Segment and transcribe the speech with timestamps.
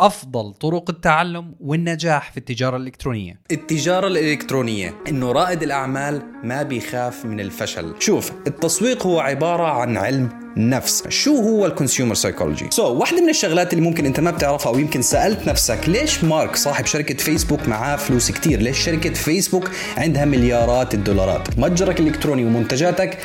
[0.00, 3.40] أفضل طرق التعلم والنجاح في التجارة الإلكترونية.
[3.50, 7.94] التجارة الإلكترونية إنه رائد الأعمال ما بيخاف من الفشل.
[7.98, 11.08] شوف التسويق هو عبارة عن علم نفس.
[11.08, 14.78] شو هو ال consumer psychology so واحدة من الشغلات اللي ممكن أنت ما بتعرفها أو
[14.78, 20.24] يمكن سألت نفسك ليش مارك صاحب شركة فيسبوك معاه فلوس كتير؟ ليش شركة فيسبوك عندها
[20.24, 23.18] مليارات الدولارات؟ متجرك الإلكتروني ومنتجاتك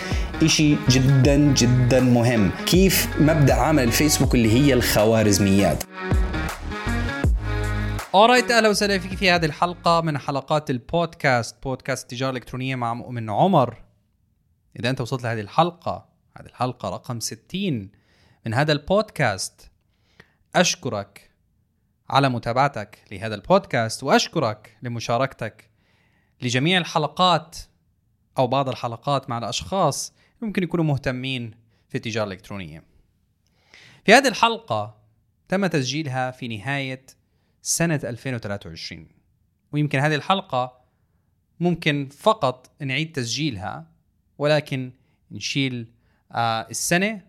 [0.43, 2.51] إشي جدا جدا مهم.
[2.65, 5.83] كيف مبدأ عمل الفيسبوك اللي هي الخوارزميات؟
[8.15, 12.93] Alright أهلا وسهلا فيك في هذه الحلقة من حلقات ال podcast podcast التجاره الالكترونيه مع
[12.93, 13.83] مؤمن عمر.
[14.79, 17.91] إذا أنت وصلت لهذه الحلقة هذه الحلقة رقم 60
[18.45, 19.71] من هذا البودكاست.
[20.55, 21.31] أشكرك
[22.09, 25.69] على متابعتك لهذا البودكاست وأشكرك لمشاركتك
[26.41, 27.57] لجميع الحلقات
[28.37, 31.51] أو بعض الحلقات مع الأشخاص ممكن يكونوا مهتمين
[31.89, 32.83] في التجارة الإلكترونية.
[34.05, 34.97] في هذه الحلقة
[35.47, 37.05] تم تسجيلها في نهاية
[37.65, 39.07] سنة 2023
[39.71, 40.81] ويمكن هذه الحلقة
[41.59, 43.91] ممكن فقط نعيد تسجيلها
[44.37, 44.91] ولكن
[45.31, 45.87] نشيل
[46.31, 47.21] آه السنة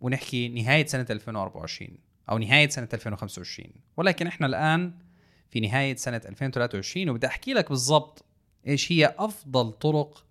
[0.00, 1.90] ونحكي نهاية سنة 2024
[2.30, 3.66] أو نهاية سنة 2025
[3.96, 4.92] ولكن إحنا الآن
[5.50, 8.24] في نهاية سنة 2023 وبدي أحكي لك بالضبط
[8.66, 10.24] إيش هي أفضل طرق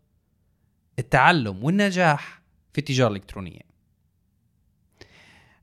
[1.00, 2.42] التعلم والنجاح
[2.74, 3.62] في التجارة الإلكترونية.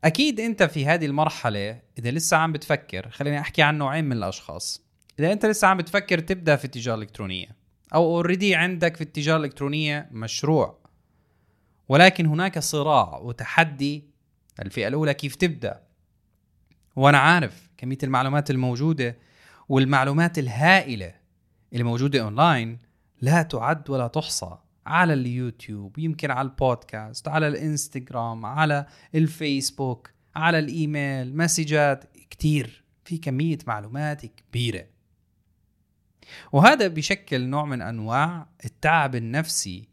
[0.04, 4.82] أكيد أنت في هذه المرحلة إذا لسه عم بتفكر خليني أحكي عن نوعين من الأشخاص.
[5.18, 7.56] إذا أنت لسه عم بتفكر تبدأ في التجارة الإلكترونية
[7.94, 10.78] أو اوريدي عندك في التجارة الإلكترونية مشروع.
[11.88, 14.04] ولكن هناك صراع وتحدي
[14.60, 15.82] الفئة الأولى كيف تبدأ؟
[16.96, 19.18] وأنا عارف كمية المعلومات الموجودة
[19.68, 21.14] والمعلومات الهائلة
[21.72, 22.78] اللي موجودة اونلاين
[23.20, 24.58] لا تعد ولا تحصى.
[24.86, 32.04] على اليوتيوب يمكن على البودكاست على الإنستغرام على الفيسبوك على الإيميل مسجات.
[32.30, 34.86] كتير في كمية معلومات كبيرة.
[36.52, 39.88] وهذا بشكل نوع من أنواع التعب النفسي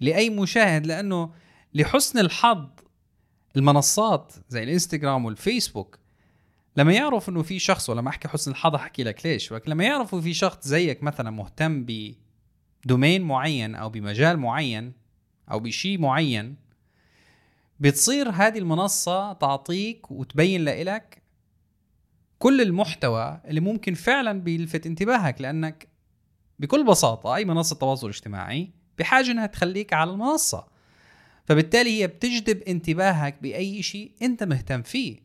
[0.00, 1.32] لأي مشاهد لأنه
[1.74, 2.68] لحسن الحظ
[3.56, 5.98] المنصات زي الإنستغرام والفيسبوك
[6.76, 10.20] لما يعرف إنه في شخص ولما أحكي حسن الحظ أحكي لك ليش ولكن لما يعرفوا
[10.20, 11.84] في شخص زيك مثلا مهتم
[12.86, 14.92] دومين معين أو بمجال معين
[15.50, 16.56] أو بشيء معين
[17.80, 21.22] بتصير هذه المنصة تعطيك وتبين لإلك
[22.38, 25.88] كل المحتوى اللي ممكن فعلا بيلفت انتباهك لأنك
[26.58, 30.66] بكل بساطة أي منصة تواصل اجتماعي بحاجة أنها تخليك على المنصة.
[31.44, 35.20] فبالتالي هي بتجذب انتباهك بأي شيء أنت مهتم فيه.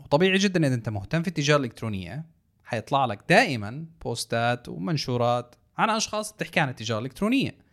[0.00, 2.24] وطبيعي جدا إذا أنت مهتم في التجارة الإلكترونية
[2.64, 7.66] حيطلع لك دائما بوستات ومنشورات عن أشخاص بتحكي عن التجارة الإلكترونية.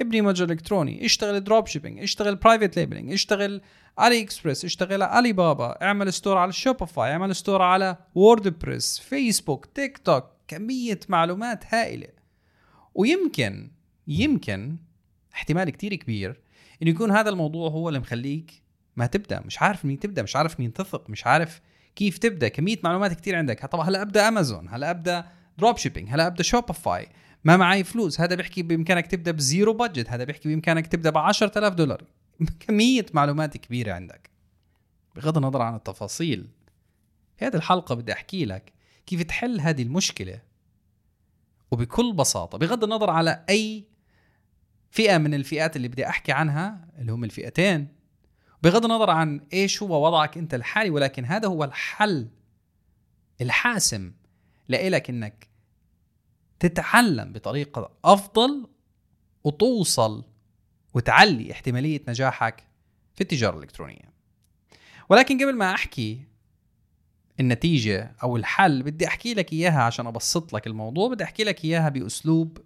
[0.00, 3.60] ابني متجر إلكتروني اشتغل drop shipping اشتغل private labeling اشتغل
[3.98, 9.98] علي اكسبريس اشتغل علي بابا اعمل store على شوبيفاي اعمل store على ووردبريس فيسبوك تيك
[9.98, 12.08] توك كمية معلومات هائلة.
[12.94, 13.70] ويمكن
[14.08, 14.76] يمكن
[15.34, 16.40] احتمال كتير كبير
[16.82, 18.62] إنه يكون هذا الموضوع هو اللي مخليك
[18.96, 21.60] ما تبدأ مش عارف مين تبدأ مش عارف مين تثق مش عارف
[21.96, 23.66] كيف تبدأ كمية معلومات كتير عندك.
[23.66, 25.26] طبعا هلا أبدأ امازون هلا أبدأ
[25.58, 27.08] drop shipping هلا أبدأ شوبيفاي
[27.46, 28.20] ما معي فلوس.
[28.20, 32.04] هذا بيحكي بإمكانك تبدأ ب zero budget هذا بيحكي بإمكانك تبدأ ب 10000 دولار.
[32.60, 34.30] كمية معلومات كبيرة عندك.
[35.16, 36.48] بغض النظر عن التفاصيل.
[37.36, 38.72] في هذه الحلقة بدي أحكي لك
[39.06, 40.40] كيف تحل هذه المشكلة.
[41.70, 43.84] وبكل بساطة بغض النظر على أي
[44.90, 47.88] فئة من الفئات اللي بدي أحكي عنها اللي هم الفئتين.
[48.62, 52.28] بغض النظر عن إيش هو وضعك أنت الحالي ولكن هذا هو الحل
[53.40, 54.12] الحاسم
[54.68, 55.55] لإلك إنك
[56.60, 58.68] تتعلم بطريقة أفضل
[59.44, 60.24] وتوصل
[60.94, 62.64] وتعلي احتمالية نجاحك
[63.14, 64.12] في التجارة الإلكترونية.
[65.08, 66.20] ولكن قبل ما أحكي
[67.40, 71.08] النتيجة أو الحل بدي أحكي لك إياها عشان أبسط لك الموضوع.
[71.08, 72.58] بدي أحكي لك إياها بأسلوب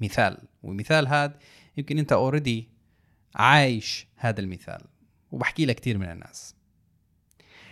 [0.00, 1.38] مثال والمثال هذا
[1.76, 2.68] يمكن أنت already
[3.34, 4.84] عايش هذا المثال
[5.32, 6.54] وبحكي لك كثير من الناس.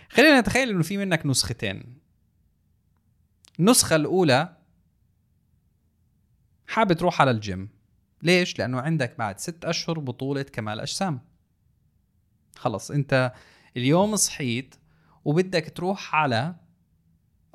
[0.09, 1.97] خلينا نتخيل إنه في منك نسختين.
[3.59, 4.57] النسخة الأولى
[6.67, 7.69] حابب تروح على الجيم.
[8.21, 11.19] ليش؟ لأنه عندك بعد ست أشهر بطولة كمال أجسام.
[12.55, 13.33] خلص أنت
[13.77, 14.75] اليوم صحيت
[15.25, 16.55] وبدك تروح على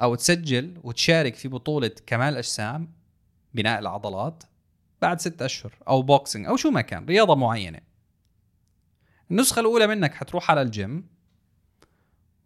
[0.02, 2.92] أو تسجل وتشارك في بطولة كمال أجسام
[3.54, 4.42] بناء العضلات
[5.02, 7.80] بعد ست أشهر أو boxing أو شو ما كان رياضة معينة.
[9.30, 11.08] النسخة الأولى منك حتروح على الجيم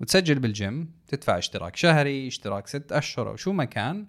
[0.01, 4.07] وتسجل بالجيم تدفع اشتراك شهري اشتراك ست أشهر أو شو ما كان.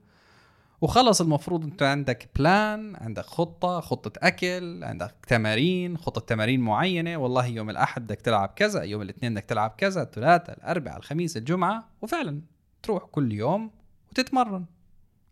[0.82, 7.18] وخلص المفروض انت عندك plan عندك خطة خطة أكل عندك تمارين خطة تمارين معينة.
[7.18, 11.90] والله يوم الأحد بدك تلعب كذا يوم الاثنين بدك تلعب كذا الثلاثاء الاربعاء الخميس الجمعة.
[12.02, 12.42] وفعلا
[12.84, 13.72] تروح كل يوم
[14.12, 14.66] وتتمرن.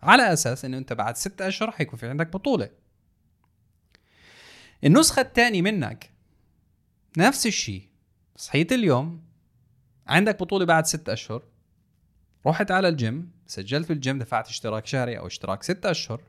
[0.04, 2.70] على أساس إنه أنت بعد ستة أشهر حيكون في عندك بطولة.
[4.84, 6.12] النسخة الثانية منك
[7.18, 7.88] نفس الشيء.
[8.36, 9.24] صحيت اليوم
[10.08, 11.44] عندك بطولة بعد ستة أشهر.
[12.46, 16.22] رحت على الجيم سجلت في الجيم دفعت اشتراك شهري أو اشتراك ستة أشهر.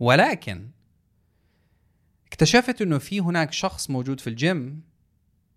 [0.00, 0.68] ولكن
[2.26, 4.82] اكتشفت إنه في هناك شخص موجود في الجيم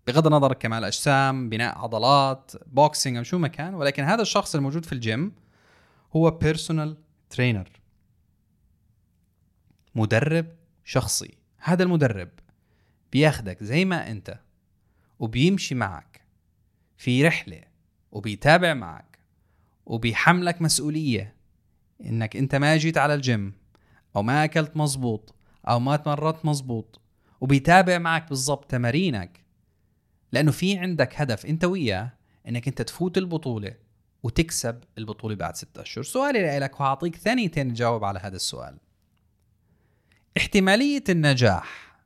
[0.06, 4.84] بغض النظر كمال أجسام بناء عضلات boxing أو شو ما كان ولكن هذا الشخص الموجود
[4.84, 5.32] في الجيم
[6.16, 6.96] هو personal
[7.30, 7.70] trainer
[9.94, 10.46] مدرب
[10.84, 11.34] شخصي.
[11.58, 12.28] هذا المدرب
[13.12, 14.40] بياخدك زي ما أنت
[15.18, 16.20] وبيمشي معك
[16.96, 17.62] في رحلة
[18.16, 19.18] وبيتابع معك
[19.86, 21.34] وبيحملك مسؤولية
[22.04, 23.52] إنك أنت ما جيت على الجيم
[24.16, 25.34] أو ما أكلت مزبوط
[25.68, 27.00] أو ما تمرت مزبوط
[27.40, 29.44] وبيتابع معك بالضبط تمارينك.
[30.32, 32.12] لأنه في عندك هدف أنت وياه
[32.48, 33.74] إنك أنت تفوت البطولة
[34.22, 36.04] وتكسب البطولة بعد ستة أشهر.
[36.04, 38.78] سؤالي لك وهعطيك ثانيتين تجاوب على هذا السؤال.
[40.36, 41.96] احتمالية النجاح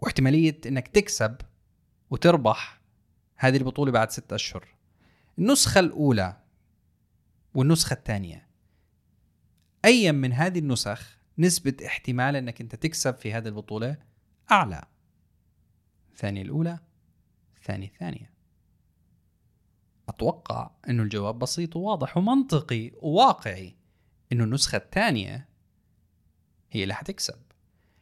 [0.00, 1.36] واحتمالية إنك تكسب
[2.10, 2.80] وتربح
[3.36, 4.79] هذه البطولة بعد ستة أشهر
[5.40, 6.36] النسخة الأولى
[7.54, 8.48] والنسخة الثانية.
[9.84, 13.96] أي من هذه النسخ نسبة احتمال أنك أنت تكسب في هذه البطولة
[14.50, 14.84] أعلى.
[16.16, 16.78] ثانية الأولى
[17.64, 18.30] ثانية الثانية.
[20.08, 23.76] أتوقع انه الجواب بسيط وواضح ومنطقي وواقعي
[24.32, 25.48] انه النسخة الثانية
[26.70, 27.42] هي اللي حتكسب.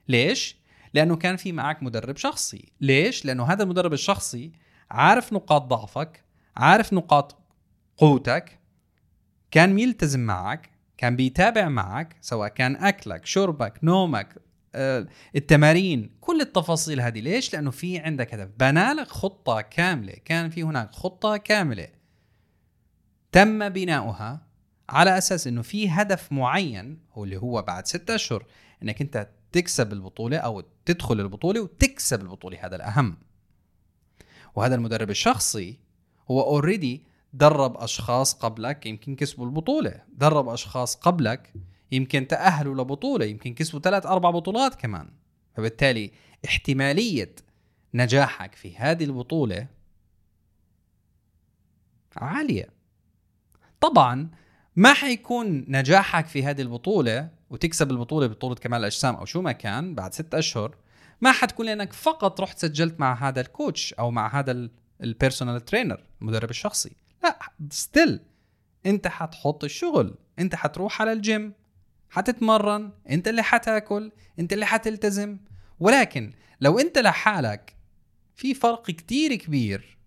[0.08, 0.56] ليش؟
[0.94, 2.72] لأنه كان في معك مدرب شخصي.
[2.80, 4.52] ليش؟ لأنه هذا المدرب الشخصي
[4.90, 6.27] عارف نقاط ضعفك
[6.58, 7.36] عارف نقاط
[7.96, 8.58] قوتك
[9.50, 14.34] كان ميلتزم معك كان بيتابع معك سواء كان أكلك شربك نومك
[14.74, 15.06] آه،
[15.36, 17.20] التمارين كل التفاصيل هذه.
[17.20, 18.48] ليش؟ لأنه في عندك هدف.
[18.58, 20.12] بنالك خطة كاملة.
[20.24, 21.88] كان في هناك خطة كاملة.
[23.32, 24.46] تم بناؤها
[24.88, 28.46] على أساس إنه في هدف معين هو اللي هو بعد ستة أشهر
[28.82, 32.66] إنك أنت تكسب البطولة أو تدخل البطولة وتكسب البطولة.
[32.66, 33.16] هذا الأهم.
[34.54, 35.78] وهذا المدرب الشخصي
[36.30, 37.02] هو اوريدي
[37.32, 40.02] درب أشخاص قبلك يمكن كسبوا البطولة.
[40.08, 41.52] درب أشخاص قبلك
[41.92, 45.10] يمكن تأهلوا لبطولة يمكن كسبوا ثلاث أربع بطولات كمان.
[45.54, 46.10] فبالتالي
[46.44, 47.34] احتمالية
[47.94, 49.66] نجاحك في هذه البطولة
[52.16, 52.68] عالية.
[53.80, 54.30] طبعا
[54.76, 59.94] ما حيكون نجاحك في هذه البطولة وتكسب البطولة بطوله كمال الأجسام أو شو ما كان
[59.94, 60.76] بعد ستة أشهر
[61.20, 64.68] ما حتكون لأنك فقط رحت سجلت مع هذا ال coach أو مع هذا
[65.02, 66.96] ال personal trainer المدرب الشخصي.
[67.22, 67.38] لا
[67.70, 68.20] still
[68.86, 71.52] انت حتحط الشغل انت حتروح على الجيم
[72.10, 75.38] حتتمرن انت اللي حتاكل انت اللي حتلتزم.
[75.80, 77.76] ولكن لو انت لحالك
[78.34, 79.98] في فرق كتير كبير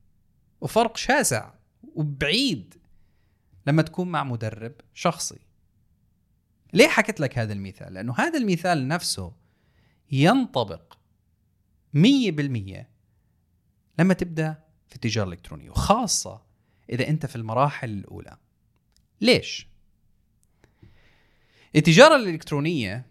[0.62, 1.54] وفرق شاسع
[1.96, 2.76] وبعيد
[3.68, 5.40] لما تكون مع مدرب شخصي.
[6.74, 9.34] ليه حكيت لك هذا المثال؟ لأنه هذا المثال نفسه
[10.12, 10.98] ينطبق
[11.94, 12.90] مية بالمية
[14.00, 16.42] لما تبدأ في التجارة الإلكترونية وخاصة
[16.90, 18.38] إذا أنت في المراحل الأولى.
[19.22, 19.68] ليش؟
[21.76, 23.06] التجارة الإلكترونية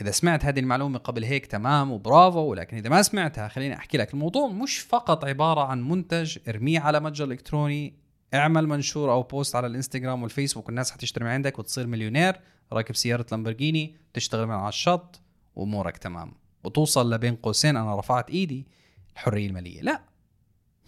[0.00, 4.14] إذا سمعت هذه المعلومة قبل هيك تمام وبرافو ولكن إذا ما سمعتها خليني أحكي لك
[4.14, 4.48] الموضوع.
[4.48, 7.94] مش فقط عبارة عن منتج ارميه على متجر إلكتروني
[8.34, 12.40] اعمل منشور أو post على الإنستغرام والفيسبوك والناس حتشتري من عندك وتصير مليونير
[12.72, 15.20] راكب سيارة لامبرجيني تشتغل من على الشط
[15.56, 16.32] وأمورك تمام.
[16.64, 18.66] وتوصل لبين قوسين أنا رفعت إيدي
[19.14, 19.80] الحرية المالية.
[19.80, 20.11] لا.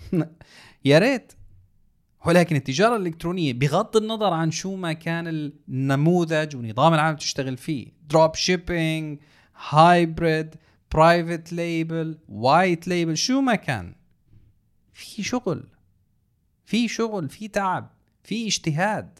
[0.84, 1.32] يا ريت.
[2.26, 5.26] ولكن التجارة الإلكترونية بغض النظر عن شو ما كان
[5.68, 7.86] النموذج ونظام العالم تشتغل فيه.
[8.08, 9.18] drop shipping
[9.68, 10.54] hybrid
[10.92, 13.94] private label white label شو ما كان.
[14.92, 15.68] في شغل.
[16.64, 17.90] في شغل في تعب
[18.22, 19.18] في اجتهاد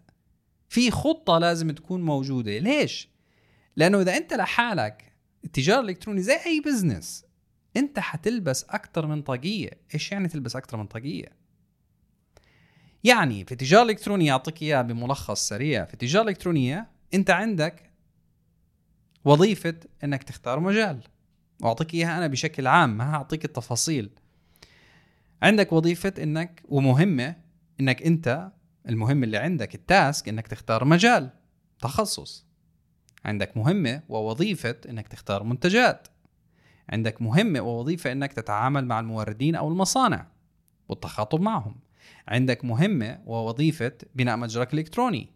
[0.68, 2.58] في خطة لازم تكون موجودة.
[2.58, 3.08] ليش؟
[3.76, 5.12] لأنه إذا أنت لحالك
[5.44, 7.24] التجارة الإلكترونية زي أي بزنس
[7.76, 9.70] أنت حتلبس أكثر من طاقية.
[9.94, 11.28] إيش يعني تلبس أكثر من طاقية؟
[13.04, 15.84] يعني في التجاره الالكترونيه أعطيك إياها بملخص سريع.
[15.84, 17.90] في التجاره الالكترونيه أنت عندك
[19.24, 21.00] وظيفة إنك تختار مجال.
[21.60, 24.10] وأعطيك إياها أنا بشكل عام ما هعطيك التفاصيل.
[25.42, 27.36] عندك وظيفة إنك ومهمة
[27.80, 28.52] إنك أنت
[28.88, 31.30] المهم اللي عندك التاسك إنك تختار مجال
[31.78, 32.46] تخصص.
[33.24, 36.08] عندك مهمة ووظيفة إنك تختار منتجات.
[36.88, 40.26] عندك مهمه ووظيفه إنك تتعامل مع الموردين أو المصانع
[40.88, 41.76] والتخاطب معهم.
[42.28, 45.34] عندك مهمة ووظيفة بناء متجرك الإلكتروني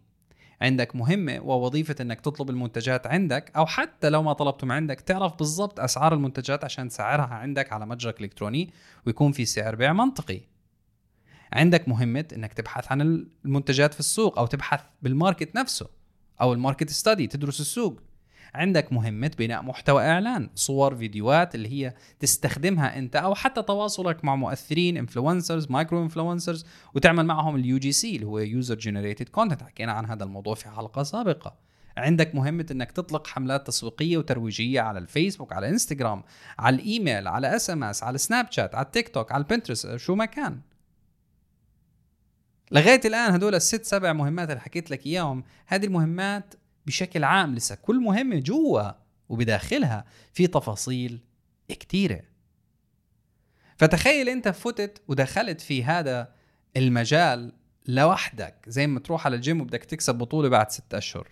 [0.61, 5.79] عندك مهمة ووظيفة إنك تطلب المنتجات عندك أو حتى لو ما طلبتم عندك تعرف بالضبط
[5.79, 8.69] أسعار المنتجات عشان تسعرها عندك على متجرك الالكتروني
[9.05, 10.41] ويكون في سعر بيع منطقي.
[11.53, 13.01] عندك مهمه إنك تبحث عن
[13.45, 15.87] المنتجات في السوق أو تبحث بال market نفسه
[16.41, 18.01] أو ال market study تدرس السوق.
[18.55, 24.35] عندك مهمة بناء محتوى إعلان صور فيديوهات اللي هي تستخدمها أنت أو حتى تواصلك مع
[24.35, 26.65] مؤثرين influencers micro influencers
[26.95, 31.03] وتعمل معهم ال UGC اللي هو user generated content حكينا عن هذا الموضوع في حلقة
[31.03, 31.69] سابقة.
[31.97, 36.23] عندك مهمة إنك تطلق حملات تسويقية وترويجية على الفيسبوك على إنستغرام
[36.59, 40.61] على الإيميل على SMS على سناب شات على التيك توك على البنترست شو ما كان.
[42.71, 46.53] لغاية الآن هدول الست سبع مهمات اللي حكيت لك إياهم هذه المهمات
[46.89, 48.91] بشكل عام لسه كل مهمة جوا
[49.29, 51.19] وبداخلها في تفاصيل
[51.69, 52.21] كتيرة.
[53.77, 56.33] فتخيل أنت فتت ودخلت في هذا
[56.77, 57.53] المجال
[57.87, 61.27] لوحدك زي ما تروح على الجيم وبدك تكسب بطولة بعد ست أشهر.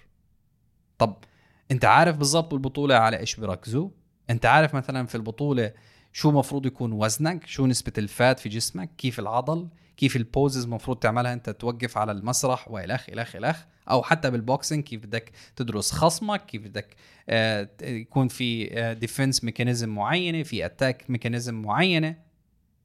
[0.98, 1.24] طب
[1.72, 3.90] أنت عارف بالضبط البطولة على إيش بيركزوا
[4.30, 5.74] أنت عارف مثلا في البطولة
[6.14, 10.64] شو مفروض يكون وزنك شو نسبة ال fat في جسمك كيف العضل؟ كيف ال poses
[10.64, 15.32] المفروض تعملها انت توقف على المسرح والخ الخ الخ أو حتى بال boxing كيف بدك
[15.56, 16.96] تدرس خصمك كيف بدك
[17.30, 18.66] آه يكون في
[19.00, 22.16] defense mechanism معينة في attack mechanism معينة.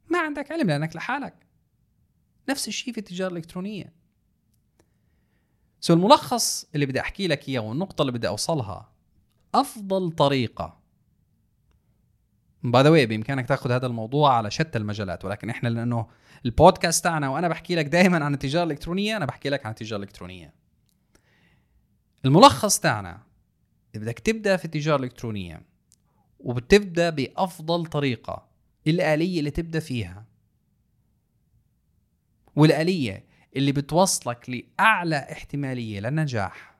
[0.09, 1.35] ما عندك علم لأنك لحالك.
[2.49, 3.93] نفس الشيء في التجارة الإلكترونية.
[5.81, 8.93] so الملخص اللي بدي أحكي لك إياه والنقطة اللي بدي أوصلها
[9.55, 10.82] أفضل طريقة
[12.65, 16.07] by the way بإمكانك تاخذ هذا الموضوع على شتى المجالات ولكن إحنا لأنه
[16.45, 20.55] البودكاست تاعنا وأنا بحكي لك دائما عن التجارة الإلكترونية أنا بحكي لك عن التجارة الإلكترونية.
[22.25, 23.23] الملخص تاعنا
[23.95, 25.63] إذا بدك تبدأ في التجارة الإلكترونية
[26.41, 28.49] وبتبدأ بأفضل طريقة
[28.87, 30.25] الآلية اللي تبدأ فيها
[32.57, 33.25] والآلية
[33.57, 36.77] اللي بتوصلك لأعلى احتمالية للنجاح.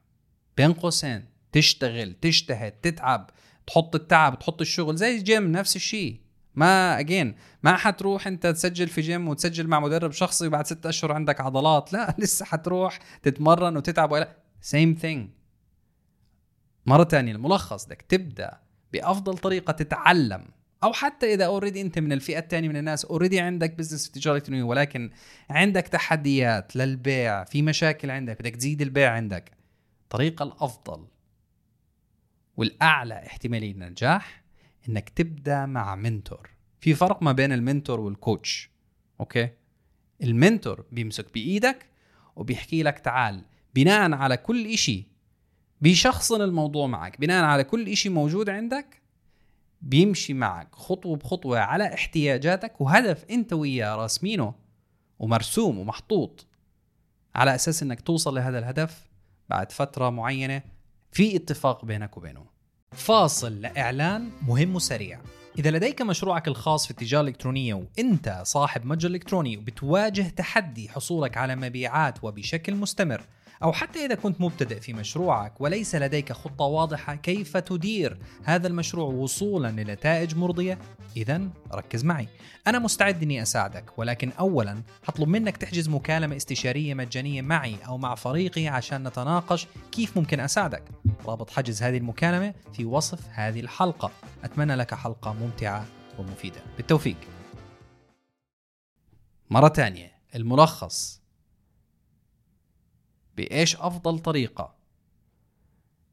[0.57, 3.31] بين قوسين تشتغل تجتهد تتعب
[3.67, 6.21] تحط التعب تحط الشغل زي الجيم نفس الشيء.
[6.55, 11.13] ما اجين ما حتروح انت تسجل في جيم وتسجل مع مدرب شخصي وبعد ستة أشهر
[11.13, 11.93] عندك عضلات.
[11.93, 14.37] لا لسه حتروح تتمرن وتتعب ولا.
[14.61, 15.31] same thing
[16.87, 18.59] مرة تانية الملخص بدك تبدأ
[18.93, 20.45] بأفضل طريقة تتعلم.
[20.85, 24.63] أو حتى إذا already أنت من الفئة الثانية من الناس already عندك business في الالكترونية
[24.63, 25.11] ولكن
[25.51, 29.53] عندك تحديات للبيع في مشاكل عندك بدك تزيد البيع عندك.
[30.03, 31.07] الطريقة الأفضل.
[32.57, 34.43] والأعلى احتمالية للنجاح
[34.89, 36.51] إنك تبدأ مع mentor.
[36.81, 38.71] في فرق ما بين ال mentor وال coach
[39.21, 39.49] okay؟
[40.23, 41.87] ال mentor بيمسك بإيدك
[42.37, 43.45] وبيحكي لك تعال
[43.75, 45.07] بناء على كل إشي
[45.81, 49.03] بيشخصن الموضوع معك بناء على كل إشي موجود عندك
[49.83, 54.55] بيمشي معك خطوة بخطوة على احتياجاتك وهدف أنت وياه راسمينه
[55.19, 56.47] ومرسوم ومحطوط
[57.35, 59.07] على أساس إنك توصل لهذا الهدف
[59.49, 60.63] بعد فترة معينة
[61.13, 62.45] في اتفاق بينك وبينه.
[62.93, 65.21] فاصل لإعلان مهم وسريع.
[65.59, 71.57] إذا لديك مشروعك الخاص في التجارة الإلكترونية وأنت صاحب متجر إلكتروني وبتواجه تحدي حصولك على
[71.57, 73.27] مبيعات وبشكل مستمر
[73.63, 79.15] أو حتى إذا كنت مبتدئ في مشروعك وليس لديك خطة واضحة كيف تدير هذا المشروع
[79.15, 80.79] وصولا لنتائج مرضية؟
[81.17, 82.29] إذا ركز معي.
[82.67, 88.15] أنا مستعد إني أساعدك ولكن أولا هطلب منك تحجز مكالمة استشارية مجانية معي أو مع
[88.15, 90.83] فريقي عشان نتناقش كيف ممكن أساعدك.
[91.25, 94.11] رابط حجز هذه المكالمة في وصف هذه الحلقة.
[94.45, 95.87] أتمنى لك حلقة ممتعة
[96.19, 96.61] ومفيدة.
[96.77, 97.17] بالتوفيق.
[99.51, 101.22] مرة تانية الملخص.
[103.37, 104.75] بإيش أفضل طريقة؟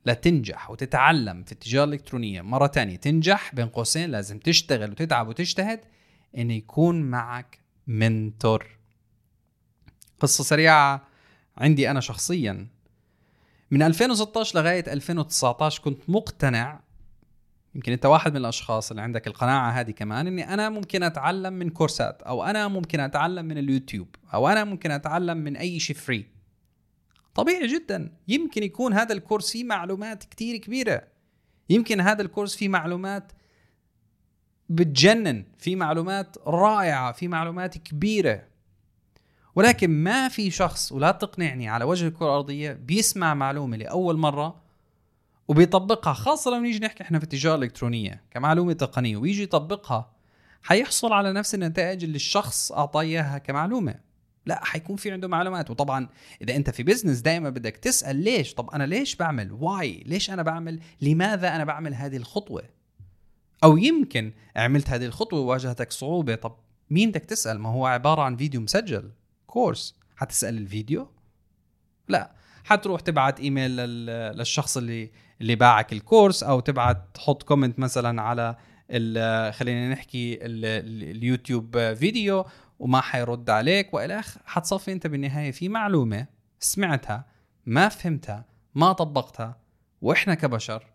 [0.05, 2.41] لتنجح وتتعلم في التجارة الإلكترونية.
[2.41, 5.79] مرة تانية تنجح بين قوسين لازم تشتغل وتتعب وتجتهد
[6.37, 8.67] إن يكون معك منتور.
[10.19, 11.07] قصة سريعة
[11.57, 12.67] عندي أنا شخصيا.
[13.71, 16.79] من 2016 لغاية 2019 كنت مقتنع
[17.75, 21.69] يمكن أنت واحد من الأشخاص اللي عندك القناعة هذه كمان إني أنا ممكن أتعلم من
[21.69, 26.25] كورسات أو أنا ممكن أتعلم من اليوتيوب أو أنا ممكن أتعلم من أي شيء فري
[27.35, 28.11] طبيعي جدا.
[28.27, 31.03] يمكن يكون هذا الكورس فيه معلومات كتير كبيرة.
[31.69, 33.31] يمكن هذا الكورس فيه معلومات
[34.69, 38.43] بتجنن في معلومات رائعة في معلومات كبيرة.
[39.55, 44.61] ولكن ما في شخص ولا تقنعني على وجه الكرة الأرضية بيسمع معلومة لأول مرة
[45.47, 50.11] وبيطبقها خاصة لما نيجي نحكي إحنا في التجارة الإلكترونية كمعلومة تقنية ويجي يطبقها
[50.61, 53.95] حيحصل على نفس النتائج اللي الشخص أعطاه إياها كمعلومة.
[54.49, 55.69] لا حيكون في عنده معلومات.
[55.69, 56.09] وطبعا
[56.41, 60.43] إذا أنت في business دائما بدك تسأل ليش؟ طب أنا ليش بعمل؟ why ليش أنا
[60.43, 62.63] بعمل؟ لماذا أنا بعمل هذه الخطوة؟
[63.63, 66.35] أو يمكن عملت هذه الخطوة وواجهتك صعوبة.
[66.35, 66.55] طب
[66.89, 69.11] مين بدك تسأل؟ ما هو عبارة عن فيديو مسجل.
[69.47, 71.07] course حتسأل الفيديو؟
[72.07, 72.31] لا.
[72.63, 78.55] حتروح تبعت إيميل للشخص اللي اللي باعك ال course أو تبعت تحط comment مثلا على
[79.51, 82.45] خلينا نحكي اليوتيوب فيديو.
[82.79, 86.25] وما حيرد عليك وإلى اخره حتصفي أنت بالنهاية في معلومة
[86.59, 87.25] سمعتها
[87.65, 88.45] ما فهمتها
[88.75, 89.57] ما طبقتها
[90.01, 90.85] وإحنا كبشر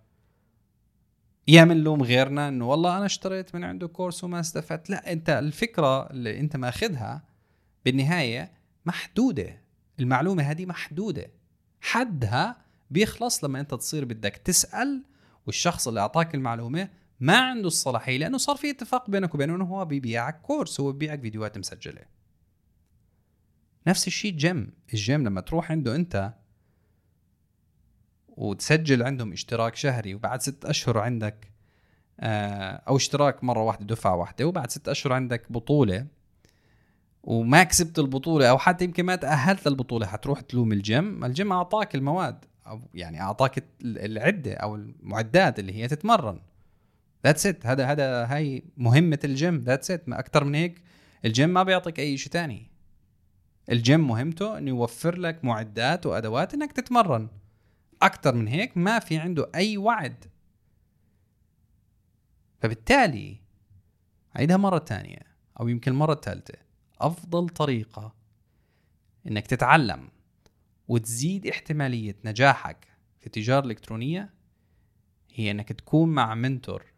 [1.48, 4.90] يا بنلوم غيرنا إنه والله أنا اشتريت من عنده كورس وما استفدت.
[4.90, 7.22] لا أنت الفكرة اللي أنت ماخذها
[7.84, 8.52] بالنهاية
[8.86, 9.60] محدودة.
[10.00, 11.26] المعلومة هذه محدودة.
[11.80, 12.56] حدها
[12.90, 15.02] بيخلص لما أنت تصير بدك تسأل
[15.46, 16.88] والشخص اللي أعطاك المعلومة
[17.24, 21.20] ما عنده الصلاحية لأنه صار في اتفاق بينك وبينه إنه هو بيبيعك course هو بيبيعك
[21.20, 22.02] فيديوهات مسجلة.
[23.86, 24.72] نفس الشيء gym.
[24.92, 26.32] ال gym لما تروح عنده أنت
[28.28, 31.50] وتسجل عندهم اشتراك شهري وبعد ست أشهر عندك
[32.20, 36.06] آه، أو اشتراك مرة واحدة دفعة واحدة وبعد ست أشهر عندك بطولة
[37.22, 41.24] وما كسبت البطولة أو حتى يمكن ما تأهلت للبطولة حتروح تلوم ال gym.
[41.24, 46.40] ال gym أعطاك المواد أو يعني أعطاك العدة أو المعدات اللي هي تتمرن.
[47.24, 49.58] that's it هذا هذا هاي مهمة ال gym.
[49.58, 50.82] that's it أكثر من هيك.
[51.24, 52.70] الجيم ما بيعطيك أي شيء ثاني
[53.70, 57.28] الجيم مهمته إنه يوفر لك معدات وأدوات إنك تتمرن.
[58.02, 60.24] أكثر من هيك ما في عنده أي وعد.
[62.60, 63.40] فبالتالي
[64.34, 65.18] عيدها مرة ثانية
[65.60, 66.54] أو يمكن مرة ثالثة
[67.00, 68.14] أفضل طريقة
[69.26, 70.08] إنك تتعلم
[70.88, 72.88] وتزيد احتمالية نجاحك
[73.20, 74.30] في التجارة الإلكترونية
[75.34, 76.93] هي إنك تكون مع منتور.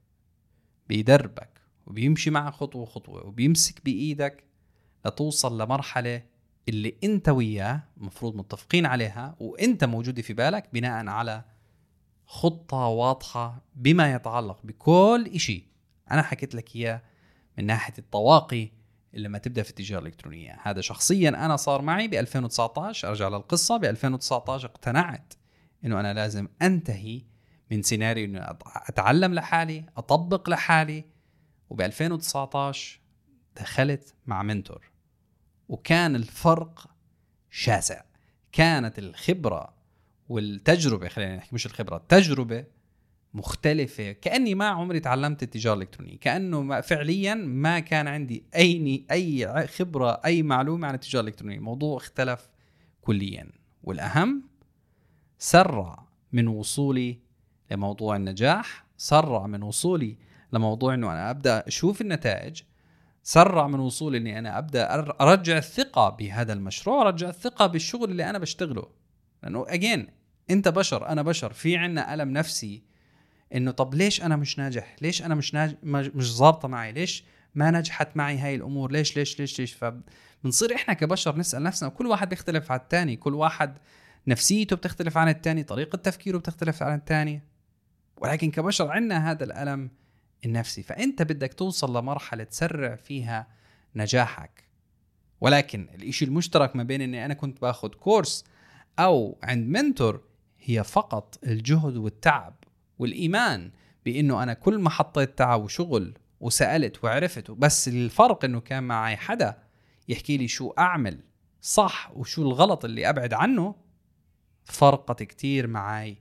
[0.88, 4.44] بيدربك وبيمشي معك خطوة خطوة وبيمسك بإيدك
[5.06, 6.22] لتوصل لمرحلة
[6.68, 11.44] اللي أنت وياه المفروض متفقين عليها وأنت موجودة في بالك بناء على
[12.26, 15.64] خطة واضحة بما يتعلق بكل إشي.
[16.10, 17.02] أنا حكيت لك إياه
[17.58, 18.68] من ناحية الطواقي
[19.12, 20.58] لما تبدأ في التجارة الإلكترونية.
[20.62, 25.34] هذا شخصيا أنا صار معي ب 2019 أرجع للقصة ب 2019 اقتنعت
[25.84, 27.22] إنه أنا لازم أنتهي
[27.70, 31.04] من سيناريو إنه أتعلم لحالي أطبق لحالي.
[31.70, 33.00] وب 2019
[33.56, 34.90] دخلت مع منتور.
[35.68, 36.86] وكان الفرق
[37.50, 38.02] شاسع.
[38.52, 39.74] كانت الخبرة
[40.28, 42.64] والتجربة خلينا نحكي مش الخبرة التجربة
[43.34, 44.12] مختلفة.
[44.12, 46.18] كأني ما عمري تعلمت التجارة الإلكترونية.
[46.18, 51.56] كأنه فعليا ما كان عندي أي أي خبرة أي معلومة عن التجارة الإلكترونية.
[51.56, 52.48] الموضوع اختلف
[53.00, 53.48] كليا.
[53.82, 54.42] والأهم
[55.38, 57.25] سرع من وصولي
[57.70, 60.16] لموضوع النجاح سرع من وصولي
[60.52, 62.62] لموضوع إنه أنا أبدأ أشوف النتائج
[63.22, 68.38] سرع من وصولي إني أنا أبدأ أرجع الثقة بهذا المشروع أرجع الثقة بالشغل اللي أنا
[68.38, 68.88] بشتغله.
[69.42, 70.06] لأنه اجين
[70.50, 71.52] أنت بشر أنا بشر.
[71.52, 72.82] في عنا ألم نفسي
[73.54, 77.24] إنه طب ليش أنا مش ناجح؟ ليش أنا مش ناجح مش ظابطة معي؟ ليش
[77.54, 82.06] ما نجحت معي هاي الأمور؟ ليش ليش ليش ليش؟ فبنصير إحنا كبشر نسأل نفسنا وكل
[82.06, 83.78] واحد بيختلف عن الثاني كل واحد
[84.26, 87.42] نفسيته بتختلف عن الثاني طريقة تفكيره بتختلف عن الثاني
[88.16, 89.90] ولكن كبشر عندنا هذا الألم
[90.44, 90.82] النفسي.
[90.82, 93.46] فأنت بدك توصل لمرحلة تسرع فيها
[93.96, 94.66] نجاحك.
[95.40, 98.44] ولكن الإشي المشترك ما بين إني أنا كنت باخذ كورس
[98.98, 100.20] أو عند منتور
[100.60, 102.54] هي فقط الجهد والتعب
[102.98, 103.70] والإيمان
[104.04, 109.62] بإنه أنا كل ما حطيت تعب وشغل وسألت وعرفت بس الفرق إنه كان معي حدا
[110.08, 111.20] يحكي لي شو أعمل
[111.60, 113.74] صح وشو الغلط اللي أبعد عنه
[114.64, 116.16] فرقت كتير معي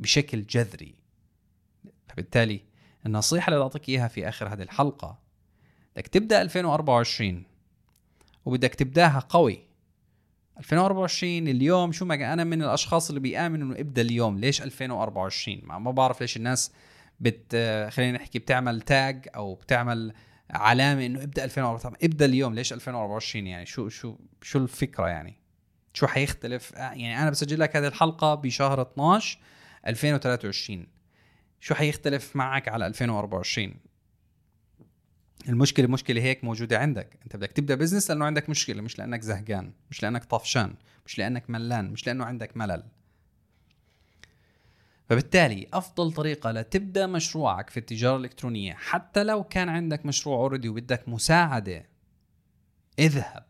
[0.00, 0.94] بشكل جذري.
[2.08, 2.60] فبالتالي
[3.06, 5.18] النصيحة اللي أعطيك إياها في آخر هذه الحلقة
[5.96, 7.42] بدك تبدأ 2024
[8.44, 9.68] وبدك تبدأها قوي.
[10.58, 15.78] 2024 اليوم شو ما أنا من الأشخاص اللي بيآمنوا إنه إبدأ اليوم ليش 2024 ما,
[15.78, 16.72] ما بعرف ليش الناس
[17.20, 17.56] بت
[17.90, 20.12] خلينا نحكي بتعمل tag أو بتعمل
[20.50, 25.34] علامة إنه إبدأ 2024 إبدأ اليوم ليش 2024 يعني؟ شو شو شو الفكرة يعني؟
[25.94, 29.38] شو حيختلف؟ يعني أنا بسجل لك هذه الحلقة بشهر 12
[29.88, 30.86] 2023
[31.60, 33.74] شو حيختلف معك على 2024
[35.48, 37.18] المشكلة مشكله هيك موجودة عندك.
[37.22, 40.74] أنت بدك تبدأ business لأنه عندك مشكلة مش لأنك زهقان مش لأنك طفشان
[41.06, 42.82] مش لأنك ملان مش لأنه عندك ملل.
[45.08, 51.08] فبالتالي أفضل طريقة لتبدأ مشروعك في التجارة الإلكترونية حتى لو كان عندك مشروع already وبدك
[51.08, 51.86] مساعدة
[52.98, 53.46] اذهب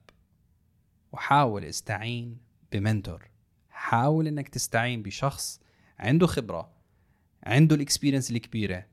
[1.12, 2.38] وحاول استعين
[2.72, 3.28] ب mentor.
[3.70, 5.60] حاول إنك تستعين بشخص
[5.98, 6.72] عنده خبرة
[7.42, 8.86] عنده ال experience الكبيرة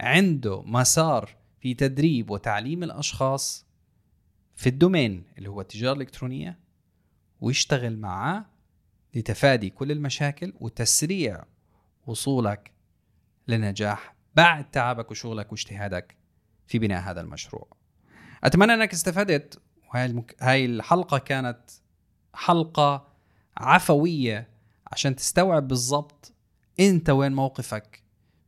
[0.00, 3.66] عنده مسار في تدريب وتعليم الأشخاص
[4.54, 6.58] في ال domain اللي هو التجارة الإلكترونية
[7.40, 8.44] ويشتغل معاه
[9.14, 11.44] لتفادي كل المشاكل وتسريع
[12.06, 12.70] وصولك
[13.48, 16.16] للنجاح بعد تعبك وشغلك واجتهادك
[16.66, 17.76] في بناء هذا المشروع.
[18.44, 19.60] أتمنى أنك استفدت
[19.94, 20.36] وهي المك...
[20.40, 21.70] هاي الحلقة كانت
[22.34, 23.08] حلقة
[23.56, 24.48] عفوية
[24.92, 26.32] عشان تستوعب بالضبط
[26.80, 28.02] انت وين موقفك؟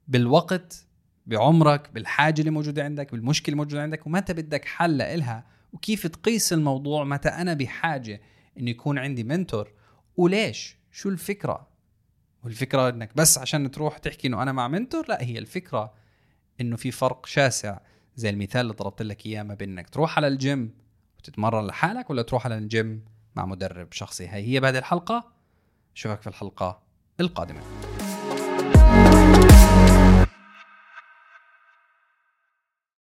[0.09, 0.87] بالوقت
[1.27, 6.53] بعمرك بالحاجة اللي موجودة عندك بالمشكلة اللي موجودة عندك ومتى بدك حل لها وكيف تقيس
[6.53, 8.21] الموضوع؟ متى أنا بحاجة
[8.59, 9.73] إنه يكون عندي mentor؟
[10.17, 11.69] وليش؟ شو الفكرة؟
[12.45, 15.95] والفكرة إنك بس عشان تروح تحكي إنه أنا مع mentor؟ لا هي الفكرة
[16.61, 17.79] إنه في فرق شاسع.
[18.17, 20.75] زي المثال اللي ضربت لك إياه ما بين إنك تروح على الجيم
[21.19, 23.05] وتتمرن لحالك ولا تروح على الجيم
[23.37, 24.27] مع مدرب شخصي.
[24.27, 25.33] هاي هي بعد الحلقة.
[25.97, 26.83] أشوفك في الحلقة
[27.21, 27.61] القادمة.